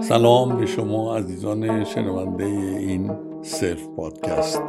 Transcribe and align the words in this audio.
سلام 0.00 0.56
به 0.56 0.66
شما 0.66 1.16
عزیزان 1.16 1.84
شنونده 1.84 2.44
این 2.44 3.12
سلف 3.42 3.88
پادکست. 3.96 4.62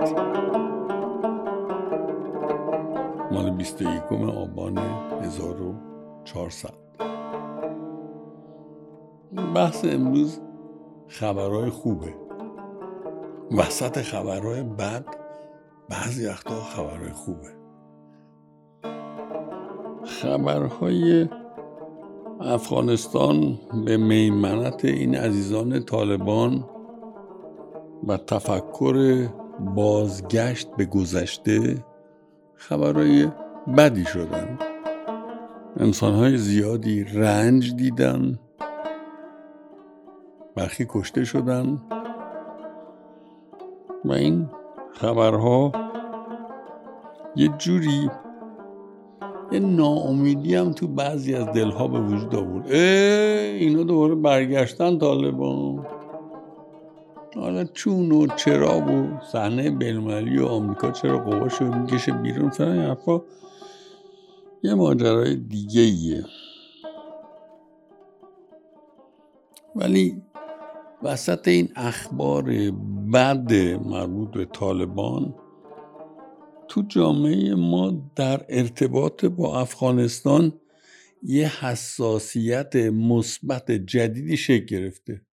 مال 3.31 3.51
21 3.51 3.89
آبان 4.11 4.77
1400 5.21 6.73
بحث 9.55 9.85
امروز 9.85 10.39
خبرهای 11.07 11.69
خوبه. 11.69 12.13
وسط 13.51 14.01
خبرهای 14.01 14.63
بد 14.63 15.05
بعضی 15.89 16.25
وقتا 16.27 16.55
خبرهای 16.61 17.11
خوبه. 17.11 17.47
خبرهای 20.05 21.27
افغانستان 22.39 23.59
به 23.85 23.97
میمنت 23.97 24.85
این 24.85 25.15
عزیزان 25.15 25.83
طالبان 25.83 26.65
و 28.07 28.17
تفکر 28.17 29.27
بازگشت 29.59 30.67
به 30.77 30.85
گذشته 30.85 31.85
خبرهای 32.55 33.27
بدی 33.77 34.05
شدن. 34.05 34.59
انسانهای 35.79 36.37
زیادی 36.37 37.03
رنج 37.03 37.75
دیدن. 37.75 38.39
برخی 40.57 40.85
کشته 40.89 41.23
شدن. 41.23 41.81
و 44.05 44.11
این 44.11 44.49
خبرها 44.93 45.71
یه 47.35 47.47
جوری 47.47 48.09
یه 49.51 49.59
ناامیدی 49.59 50.55
هم 50.55 50.71
تو 50.71 50.87
بعضی 50.87 51.35
از 51.35 51.45
دلها 51.45 51.87
به 51.87 51.99
وجود 51.99 52.35
آورد. 52.35 52.71
اینا 52.71 53.83
دوباره 53.83 54.15
برگشتن 54.15 54.97
طالبان. 54.97 55.85
حالا 57.35 57.63
چون 57.63 58.11
و 58.11 58.27
چرا 58.27 58.79
و 58.79 59.19
صحنه 59.31 59.71
بینالمللی 59.71 60.39
و 60.39 60.45
آمریکا 60.45 60.91
چرا 60.91 61.19
قواشو 61.19 61.65
می‌کشه 61.65 62.11
بیرون؟ 62.11 62.49
فلان 62.49 62.77
حرفا 62.77 63.21
یه 64.63 64.73
ماجرای 64.73 65.35
دیگه 65.35 65.81
ایه 65.81 66.23
ولی 69.75 70.21
وسط 71.03 71.47
این 71.47 71.71
اخبار 71.75 72.43
بد 73.13 73.53
مربوط 73.85 74.31
به 74.31 74.45
طالبان 74.45 75.35
تو 76.67 76.81
جامعه 76.81 77.55
ما 77.55 78.11
در 78.15 78.45
ارتباط 78.49 79.25
با 79.25 79.61
افغانستان 79.61 80.61
یه 81.23 81.65
حساسیت 81.65 82.75
مثبت 82.75 83.71
جدیدی 83.71 84.37
شکل 84.37 84.65
گرفته. 84.65 85.25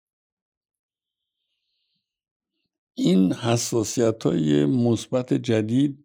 این 2.93 3.33
حساسیت 3.33 4.23
های 4.23 4.65
مثبت 4.65 5.33
جدید 5.33 6.03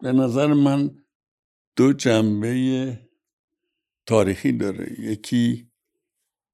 به 0.00 0.12
نظر 0.12 0.46
من 0.46 0.98
دو 1.76 1.92
جنبه 1.92 2.98
تاریخی 4.06 4.52
داره. 4.52 5.00
یکی 5.00 5.71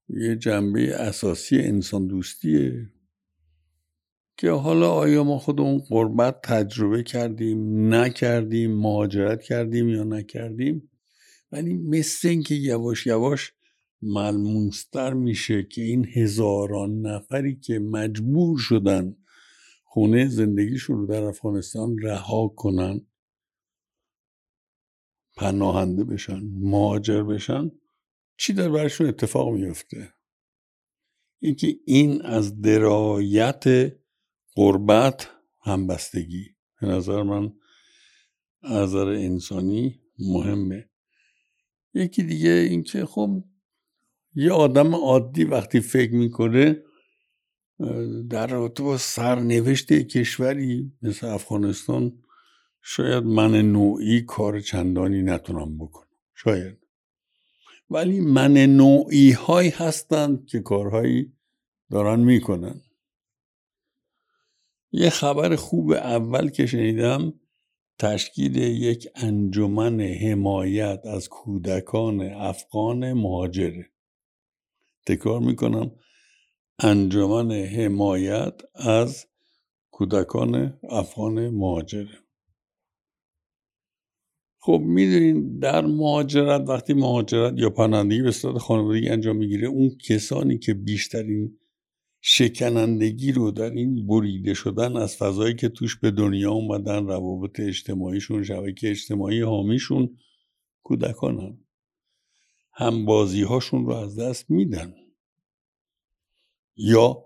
یه 0.09 0.35
جنبه 0.35 0.95
اساسی 0.95 1.59
انسان 1.59 2.07
دوستیه 2.07 2.89
که 4.37 4.51
حالا 4.51 4.91
آیا 4.91 5.23
ما 5.23 5.39
خودمون 5.39 5.77
قربت 5.77 6.41
تجربه 6.41 7.03
کردیم 7.03 7.93
نکردیم 7.93 8.71
مهاجرت 8.71 9.41
کردیم 9.41 9.89
یا 9.89 10.03
نکردیم؟ 10.03 10.89
ولی 11.51 11.77
مثل 11.77 12.27
اینکه 12.27 12.55
یواش 12.55 13.07
یواش 13.07 13.53
ملموستر 14.01 15.13
میشه 15.13 15.63
که 15.63 15.81
این 15.81 16.07
هزاران 16.15 17.01
نفری 17.01 17.55
که 17.55 17.79
مجبور 17.79 18.57
شدن 18.57 19.15
خونه 19.83 20.27
زندگیشون 20.27 20.97
رو 20.97 21.07
در 21.07 21.23
افغانستان 21.23 21.97
رها 21.97 22.47
کنن 22.47 23.01
پناهنده 25.37 26.03
بشن 26.03 26.41
مهاجر 26.59 27.23
بشن 27.23 27.71
چی 28.39 28.53
در 28.53 28.69
برشون 28.69 29.07
اتفاق 29.07 29.53
میفته؟ 29.53 30.13
اینکه 31.39 31.79
این 31.85 32.21
از 32.21 32.61
درایت 32.61 33.63
قربت 34.55 35.29
همبستگی. 35.61 36.55
به 36.81 36.87
نظر 36.87 37.23
من 37.23 37.53
نظر 38.63 39.07
انسانی 39.07 40.01
مهمه. 40.19 40.89
یکی 41.93 42.23
دیگه 42.23 42.49
اینکه 42.49 43.05
خب 43.05 43.43
یه 44.35 44.51
آدم 44.51 44.95
عادی 44.95 45.43
وقتی 45.43 45.79
فکر 45.79 46.13
می‌کنه 46.13 46.83
در 48.29 48.47
رابطه 48.47 48.83
با 48.83 48.97
سرنوشت 48.97 49.93
کشوری 49.93 50.93
مثل 51.01 51.27
افغانستان 51.27 52.23
شاید 52.81 53.23
من 53.23 53.55
نوعی 53.55 54.21
کار 54.21 54.59
چندانی 54.59 55.21
نتونم 55.21 55.77
بکنم. 55.77 56.09
شاید. 56.35 56.88
ولی 57.89 58.19
من 58.19 58.57
نوعی 58.57 59.31
هایی 59.31 59.69
هستند 59.69 60.45
که 60.45 60.59
کارهایی 60.59 61.33
دارن 61.91 62.19
می‌کنن. 62.19 62.81
یه 64.91 65.09
خبر 65.09 65.55
خوب 65.55 65.91
اول 65.91 66.49
که 66.49 66.65
شنیدم 66.65 67.33
تشکیل 67.99 68.55
یک 68.57 69.07
انجمن 69.15 70.01
حمایت 70.01 71.05
از 71.05 71.29
کودکان 71.29 72.21
افغان 72.21 73.13
مهاجره 73.13 73.91
تکرار 75.05 75.39
می‌کنم 75.39 75.91
انجمن 76.79 77.51
حمایت 77.51 78.61
از 78.75 79.25
کودکان 79.91 80.79
افغان 80.89 81.49
مهاجره 81.49 82.28
خب 84.61 84.81
می‌دونین 84.85 85.59
در 85.59 85.85
مهاجرت 85.85 86.69
وقتی 86.69 86.93
مهاجرت 86.93 87.53
یا 87.57 87.69
پناهندگی 87.69 88.21
به 88.21 88.31
صورت 88.31 88.57
خانوادگی 88.57 89.09
انجام 89.09 89.35
می‌گیره 89.35 89.67
اون 89.67 89.97
کسانی 90.07 90.57
که 90.57 90.73
بیشترین 90.73 91.57
شکنندگی 92.21 93.31
رو 93.31 93.51
در 93.51 93.69
این 93.69 94.07
بریده 94.07 94.53
شدن 94.53 94.97
از 94.97 95.17
فضایی 95.17 95.55
که 95.55 95.69
توش 95.69 95.99
به 95.99 96.11
دنیا 96.11 96.51
اومدن 96.51 97.07
روابط 97.07 97.59
اجتماعیشون 97.59 98.43
شبکه 98.43 98.89
اجتماعی 98.89 99.41
حامیشون 99.41 100.17
کودکان 100.83 101.59
هم 102.73 103.05
بازی 103.05 103.41
هاشون 103.41 103.85
رو 103.85 103.93
از 103.93 104.19
دست 104.19 104.51
میدن. 104.51 104.93
یا 106.77 107.25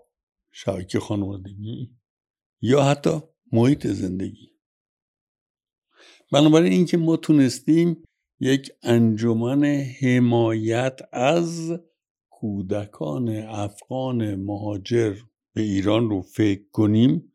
شبکه 0.52 1.00
خانوادگی 1.00 1.90
یا 2.60 2.82
حتی 2.82 3.20
محیط 3.52 3.86
زندگی. 3.86 4.53
بنابراین 6.34 6.72
اینکه 6.72 6.96
ما 6.96 7.16
تونستیم 7.16 8.02
یک 8.40 8.70
انجمن 8.82 9.64
حمایت 10.00 11.00
از 11.12 11.80
کودکان 12.30 13.28
افغان 13.48 14.34
مهاجر 14.34 15.16
به 15.52 15.62
ایران 15.62 16.10
رو 16.10 16.22
فکر 16.22 16.62
کنیم 16.72 17.32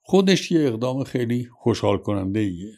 خودش 0.00 0.52
یه 0.52 0.60
اقدام 0.60 1.04
خیلی 1.04 1.44
خوشحال 1.44 1.98
کننده 1.98 2.40
ایه 2.40 2.72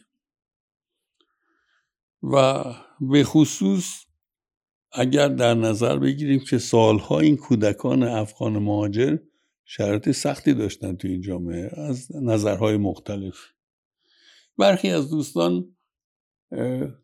و 2.23 2.63
به 3.01 3.23
خصوص 3.23 4.05
اگر 4.91 5.27
در 5.27 5.53
نظر 5.53 5.97
بگیریم 5.97 6.39
که 6.39 6.57
سالها 6.57 7.19
این 7.19 7.37
کودکان 7.37 8.03
افغان 8.03 8.57
مهاجر 8.57 9.17
شرایط 9.65 10.11
سختی 10.11 10.53
داشتن 10.53 10.95
تو 10.95 11.07
این 11.07 11.21
جامعه 11.21 11.79
از 11.79 12.15
نظرهای 12.15 12.77
مختلف. 12.77 13.54
برخی 14.57 14.89
از 14.89 15.09
دوستان 15.09 15.75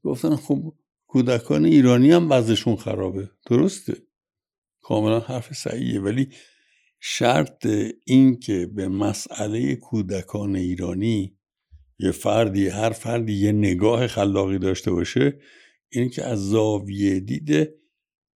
گفتن 0.03 0.35
خب 0.35 0.73
کودکان 1.07 1.65
ایرانی 1.65 2.11
هم 2.11 2.31
وضعشون 2.31 2.75
خرابه. 2.75 3.29
درسته؟ 3.45 3.97
کاملا 4.81 5.19
حرف 5.19 5.53
صحیحه. 5.53 5.99
ولی 5.99 6.29
شرط 6.99 7.67
این 8.05 8.39
که 8.39 8.65
به 8.65 8.87
مسئله 8.87 9.75
کودکان 9.75 10.55
ایرانی 10.55 11.37
یه 11.99 12.11
فردی 12.11 12.67
هر 12.67 12.89
فردی 12.89 13.33
یه 13.33 13.51
نگاه 13.51 14.07
خلاقی 14.07 14.59
داشته 14.59 14.91
باشه 14.91 15.39
این 15.89 16.09
که 16.09 16.23
از 16.23 16.49
زاویه 16.49 17.19
دید 17.19 17.69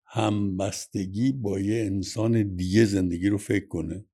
همبستگی 0.06 1.32
با 1.32 1.60
یه 1.60 1.86
انسان 1.86 2.56
دیگه 2.56 2.86
زندگی 2.86 3.30
رو 3.30 3.38
فکر 3.38 3.68
کنه. 3.68 4.06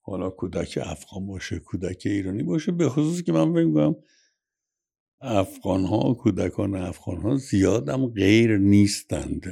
حالا 0.00 0.30
کودک 0.30 0.78
افغان 0.82 1.26
باشه 1.26 1.58
کودک 1.58 2.02
ایرانی 2.04 2.42
باشه 2.42 2.72
به 2.72 2.88
خصوص 2.88 3.22
که 3.22 3.32
من 3.32 3.54
فکر 3.54 3.94
افغان 5.20 5.84
ها 5.84 6.14
کودکان 6.14 6.74
افغان 6.74 7.20
ها 7.20 7.36
زیادم 7.36 8.06
غیر 8.06 8.58
نیستند. 8.58 9.42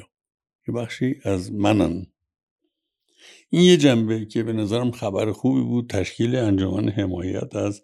که 0.64 0.72
بخشی 0.72 1.20
از 1.24 1.52
منن. 1.52 2.06
این 3.50 3.62
یه 3.62 3.76
جنبه 3.76 4.26
که 4.26 4.42
به 4.42 4.52
نظرم 4.52 4.90
خبر 4.90 5.32
خوبی 5.32 5.62
بود 5.62 5.90
تشکیل 5.90 6.36
انجمن 6.36 6.88
حمایت 6.88 7.56
از 7.56 7.82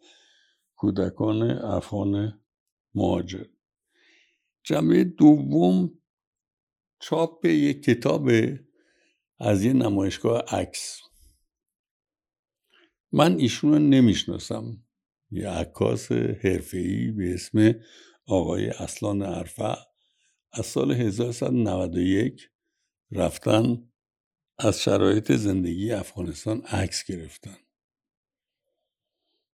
کودکان 0.76 1.42
افغان 1.50 2.40
مهاجر. 2.94 3.44
جنبه 4.64 5.04
دوم 5.04 5.98
چاپ 7.00 7.44
یک 7.44 7.82
کتاب 7.82 8.31
از 9.38 9.64
یه 9.64 9.72
نمایشگاه 9.72 10.42
عکس. 10.48 11.00
من 13.12 13.38
ایشون 13.38 13.72
رو 13.72 13.78
نمی‌شناسم. 13.78 14.83
یه 15.34 15.48
عکاس 15.48 16.12
حرفه‌ای 16.12 17.10
به 17.10 17.34
اسم 17.34 17.75
آقای 18.26 18.69
اصلان 18.69 19.22
عرفه. 19.22 19.76
از 20.52 20.66
سال 20.66 20.92
1391 20.92 22.50
رفتن 23.12 23.88
از 24.58 24.82
شرایط 24.82 25.32
زندگی 25.32 25.92
افغانستان 25.92 26.60
عکس 26.60 27.04
گرفتن. 27.04 27.56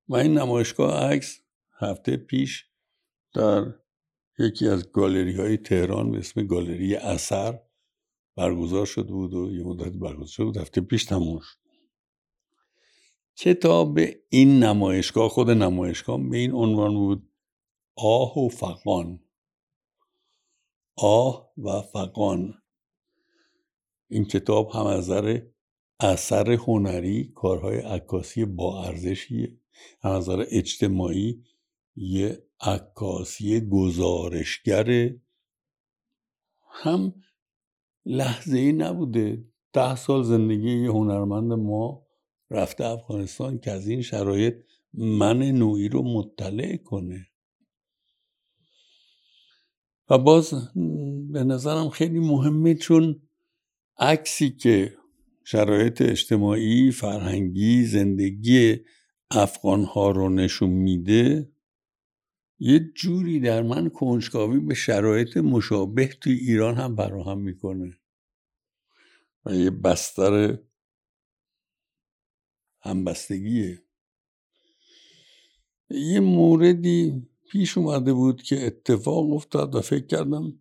و 0.07 0.15
این 0.15 0.37
نمایشگاه 0.37 1.11
عکس 1.11 1.39
هفته 1.77 2.17
پیش 2.17 2.65
در 3.33 3.73
یکی 4.39 4.67
از 4.67 4.91
گالری 4.91 5.35
های 5.35 5.57
تهران 5.57 6.11
به 6.11 6.17
اسم 6.17 6.47
گالری 6.47 6.95
اثر 6.95 7.59
برگزار 8.35 8.85
شده 8.85 9.11
بود 9.11 9.33
و 9.33 9.51
یه 9.51 9.63
مدت 9.63 9.93
برگزار 9.93 10.27
شده 10.27 10.45
بود. 10.45 10.57
هفته 10.57 10.81
پیش 10.81 11.05
تموم 11.05 11.39
شد. 11.39 11.68
کتاب 13.39 13.99
این 14.29 14.63
نمایشگاه 14.63 15.29
خود 15.29 15.49
نمایشگاه 15.49 16.17
به 16.17 16.37
این 16.37 16.53
عنوان 16.53 16.93
بود 16.93 17.29
آه 17.95 18.37
و 18.37 18.49
فقان 18.49 19.19
آه 20.97 21.51
و 21.57 21.81
فقان 21.81 22.53
این 24.09 24.25
کتاب 24.25 24.69
هم 24.69 24.85
از 24.85 24.99
نظر 24.99 25.41
اثر 25.99 26.51
هنری 26.51 27.31
کارهای 27.35 27.79
عکاسی 27.79 28.45
با 28.45 28.83
ارزشیه 28.83 29.57
هم 30.01 30.11
از 30.11 30.29
نظر 30.29 30.45
اجتماعی 30.51 31.43
یه 31.95 32.43
عکاسی 32.61 33.69
گزارشگر. 33.69 35.09
هم 36.69 37.13
لحظه 38.05 38.57
ای 38.57 38.71
نبوده. 38.71 39.45
ده 39.73 39.95
سال 39.95 40.23
زندگی 40.23 40.83
یه 40.83 40.89
هنرمند 40.89 41.53
ما 41.53 42.08
رفته 42.51 42.85
افغانستان 42.85 43.59
که 43.59 43.71
از 43.71 43.87
این 43.87 44.01
شرایط 44.01 44.55
من 44.93 45.37
نوعی 45.37 45.89
رو 45.89 46.03
مطلع 46.03 46.77
کنه. 46.77 47.27
و 50.09 50.17
باز 50.17 50.53
به 51.31 51.43
نظرم 51.43 51.89
خیلی 51.89 52.19
مهمه 52.19 52.75
چون 52.75 53.21
عکسی 53.97 54.49
که 54.49 54.97
شرایط 55.43 56.01
اجتماعی 56.01 56.91
فرهنگی 56.91 57.83
زندگی 57.83 58.77
افغان 59.31 59.83
ها 59.83 60.11
رو 60.11 60.29
نشون 60.29 60.69
میده 60.69 61.51
یه 62.59 62.79
جوری 62.79 63.39
در 63.39 63.61
من 63.61 63.89
کنجکاوی 63.89 64.59
به 64.59 64.73
شرایط 64.73 65.37
مشابه 65.37 66.07
توی 66.07 66.33
ایران 66.33 66.75
هم 66.75 66.95
فراهم 66.95 67.41
می‌کنه. 67.41 67.97
و 69.45 69.55
یه 69.55 69.69
بستر 69.69 70.57
همبستگیه 72.81 73.83
یه 75.89 76.19
موردی 76.19 77.27
پیش 77.51 77.77
اومده 77.77 78.13
بود 78.13 78.41
که 78.41 78.65
اتفاق 78.65 79.33
افتاد 79.33 79.75
و 79.75 79.81
فکر 79.81 80.05
کردم 80.05 80.59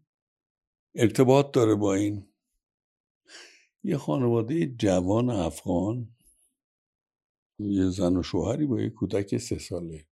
ارتباط 0.95 1.51
داره 1.53 1.75
با 1.75 1.95
این. 1.95 2.27
یه 3.85 3.97
خانواده 3.97 4.67
جوان 4.67 5.31
افغان 5.31 6.09
یه 7.59 7.91
زن 7.91 8.17
و 8.17 8.23
شوهری 8.23 8.67
با 8.67 8.81
یه 8.81 8.91
کودک 8.91 9.39
سه 9.39 9.59
ساله. 9.59 10.07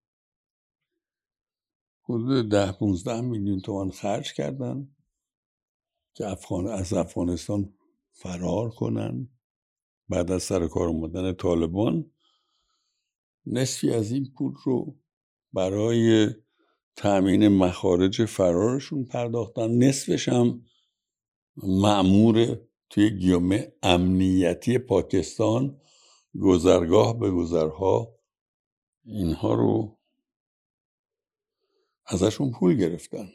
حدود 2.03 2.51
ده 2.51 2.73
15 2.73 3.21
میلیون 3.21 3.61
تومان 3.61 3.91
خرج 3.91 4.33
کردن 4.33 4.97
که 6.15 6.27
افغان 6.27 6.67
از 6.67 6.93
افغانستان 6.93 7.75
فرار 8.13 8.71
کنن. 8.71 9.29
بعد 10.09 10.31
از 10.31 10.43
سر 10.43 10.67
کار 10.67 10.89
اومدن 10.89 11.33
طالبان 11.33 12.11
نصفی 13.47 13.93
از 13.93 14.13
این 14.13 14.33
پول 14.39 14.55
رو 14.65 14.97
برای 15.53 16.29
تأمین 16.97 17.49
مخارج 17.49 18.25
فرارشون 18.25 19.05
پرداختن. 19.05 19.71
نصفش 19.71 20.29
هم 20.29 20.63
معمور 21.57 22.61
توی 22.91 23.11
گیومه 23.11 23.73
امنیتی 23.83 24.79
پاکستان 24.79 25.81
گذرگاه 26.43 27.19
به 27.19 27.31
گذرها 27.31 28.19
اینها 29.05 29.55
رو 29.55 29.99
ازشون 32.07 32.51
پول 32.51 32.77
گرفتن. 32.77 33.29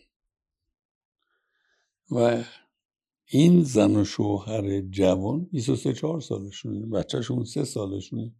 و 2.11 2.43
این 3.33 3.63
زن 3.63 3.95
و 3.95 4.05
شوهر 4.05 4.81
جوان 4.81 5.45
23 5.51 5.93
4 5.93 6.19
سالشونه 6.19 6.85
بچهشون 6.85 7.43
سه 7.43 7.63
سالشونه. 7.63 8.35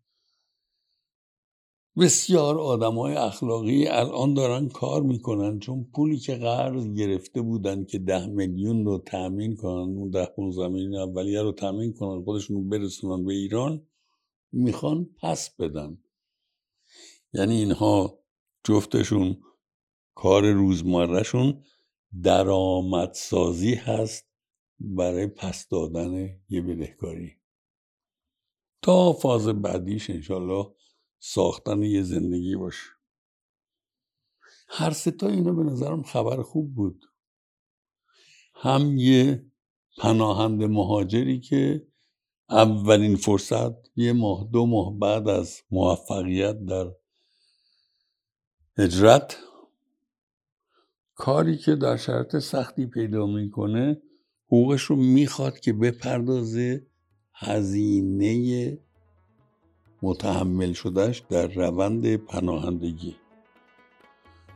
بسیار 1.97 2.59
آدم 2.59 2.99
های 2.99 3.15
اخلاقی 3.15 3.87
الان 3.87 4.33
دارن 4.33 4.69
کار 4.69 5.01
می‌کنن 5.01 5.59
چون 5.59 5.83
پولی 5.83 6.17
که 6.17 6.35
قرض 6.35 6.93
گرفته 6.93 7.41
بودن 7.41 7.85
که 7.85 7.99
ده 7.99 8.25
میلیون 8.25 8.85
رو 8.85 8.97
تأمین 8.97 9.55
کنن 9.55 9.97
اون 9.97 10.09
ده 10.09 10.25
15 10.25 10.67
میلیون 10.67 10.95
اولیه 10.95 11.41
رو 11.41 11.51
تأمین 11.51 11.93
کنن 11.93 12.23
خودشون 12.23 12.55
رو 12.57 12.63
برسونن 12.63 13.25
به 13.25 13.33
ایران 13.33 13.87
می‌خوان 14.51 15.09
پس 15.21 15.55
بدن. 15.55 15.97
یعنی 17.33 17.55
اینها 17.55 18.19
جفتشون 18.63 19.37
کار 20.15 20.51
روزمرهشون 20.51 21.63
درآمدسازی 22.23 23.73
هست 23.73 24.30
برای 24.83 25.27
پس 25.27 25.67
دادن 25.67 26.39
یه 26.49 26.61
بدهکاری. 26.61 27.35
تا 28.81 29.13
فاز 29.13 29.47
بعدیش 29.47 30.09
انشالله 30.09 30.75
ساختن 31.19 31.83
یه 31.83 32.03
زندگی 32.03 32.55
باشه. 32.55 32.89
هر 34.67 34.91
ستا 34.91 35.27
اینا 35.27 35.53
به 35.53 35.63
نظرم 35.63 36.03
خبر 36.03 36.41
خوب 36.41 36.75
بود. 36.75 37.05
هم 38.55 38.97
یه 38.97 39.45
پناهند 39.97 40.63
مهاجری 40.63 41.39
که 41.39 41.87
اولین 42.49 43.15
فرصت 43.15 43.97
یه 43.97 44.13
ماه 44.13 44.49
دو 44.51 44.65
ماه 44.65 44.99
بعد 44.99 45.27
از 45.27 45.61
موفقیت 45.71 46.65
در 46.65 46.91
هجرت 48.77 49.37
کاری 51.15 51.57
که 51.57 51.75
در 51.75 51.97
شرط 51.97 52.35
سختی 52.35 52.85
پیدا 52.85 53.25
می‌کنه 53.25 54.01
حقوقش 54.51 54.81
رو 54.81 54.95
می‌خواد 54.95 55.59
که 55.59 55.73
بپردازه 55.73 56.85
هزینه 57.33 58.77
متحمل 60.01 60.73
شدهش 60.73 61.23
در 61.29 61.47
روند 61.47 62.15
پناهندگی. 62.15 63.15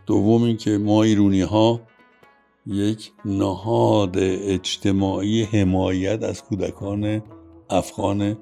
دوم 0.05 0.43
اینکه 0.43 0.77
ما 0.77 1.03
ایرونی 1.03 1.41
ها 1.41 1.81
یک 2.65 3.11
نهاد 3.25 4.17
اجتماعی 4.17 5.43
حمایت 5.43 6.23
از 6.23 6.43
کودکان 6.43 7.21
افغان 7.69 8.37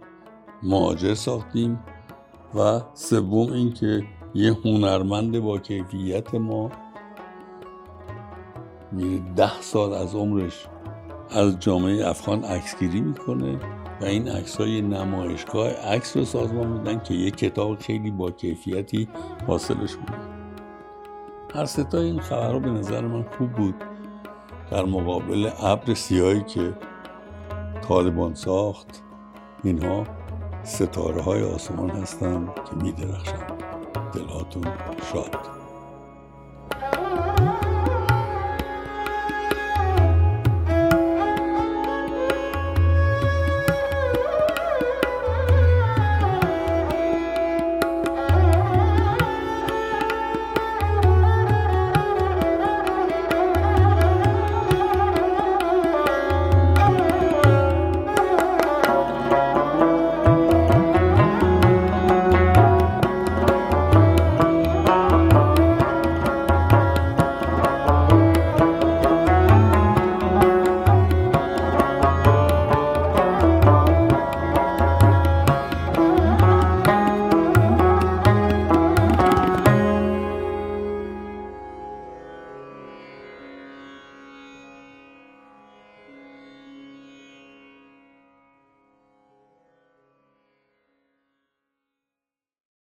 مهاجر 0.63 1.13
ساختیم 1.13 1.79
و 2.55 2.81
سوم 2.93 3.53
اینکه 3.53 4.03
یه 4.35 4.53
هنرمند 4.53 5.39
با 5.39 5.59
کیفیت 5.59 6.35
ما 6.35 6.71
ده 9.35 9.61
سال 9.61 9.93
از 9.93 10.15
عمرش 10.15 10.67
از 11.29 11.59
جامعه 11.59 12.07
افغان 12.07 12.43
عکسگیری 12.43 13.01
می‌کنه 13.01 13.59
و 14.01 14.05
این 14.05 14.27
عکس 14.27 14.57
های 14.57 14.81
نمایشگاه 14.81 15.69
عکس 15.69 16.17
رو 16.17 16.25
سازمان 16.25 16.67
میدن 16.67 16.99
که 16.99 17.13
یک 17.13 17.35
کتاب 17.35 17.79
خیلی 17.79 18.11
با 18.11 18.31
کیفیتی 18.31 19.07
حاصلش 19.47 19.95
بود 19.95 20.33
هر 21.55 21.65
ستا 21.65 21.99
این 21.99 22.19
خبرها 22.19 22.59
به 22.59 22.69
نظر 22.69 23.01
من 23.01 23.25
خوب 23.37 23.51
بود. 23.51 23.75
در 24.71 24.85
مقابل 24.85 25.49
ابر 25.59 25.93
سیاهی 25.93 26.43
که 26.43 26.73
طالبان 27.81 28.33
ساخت 28.33 29.03
اینها 29.63 30.03
ستاره 30.63 31.21
های 31.21 31.43
آسمان 31.43 31.89
هستند 31.89 32.47
که 32.47 32.75
میدرخشند. 32.83 33.63
دلهاتون 34.13 34.63
شاد. 35.13 35.62